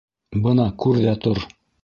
[0.45, 1.45] Бына күр ҙә тор.